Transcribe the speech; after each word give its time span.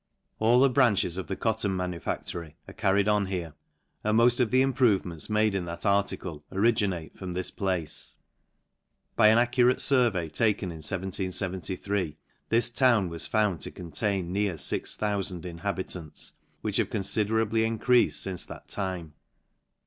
All 0.39 0.59
the 0.59 0.67
branches 0.67 1.15
of 1.17 1.27
the 1.27 1.35
cotton 1.35 1.77
manufactory 1.77 2.57
are. 2.67 2.73
carried 2.73 3.07
on 3.07 3.27
here, 3.27 3.53
and 4.03 4.17
moft 4.17 4.39
of 4.39 4.49
the, 4.49 4.63
improvements 4.63 5.29
made 5.29 5.53
in 5.53 5.65
that 5.65 5.85
article, 5.85 6.43
originate 6.51 7.15
from 7.15 7.33
this 7.33 7.51
place. 7.51 8.15
By 9.15 9.27
an 9.27 9.37
accurate 9.37 9.77
furvey, 9.79 10.29
taken 10.33 10.71
in 10.71 10.77
177?,. 10.79 12.15
this 12.49 12.71
town 12.71 13.09
was 13.09 13.27
found 13.27 13.61
to 13.61 13.69
contain 13.69 14.33
near 14.33 14.53
6oco 14.53 15.43
inhabi 15.59 15.87
tants, 15.87 16.31
which 16.61 16.77
have 16.77 16.89
confiderably 16.89 17.61
encreafed 17.63 18.23
fince 18.23 18.43
that, 18.47 18.67
time. 18.69 19.13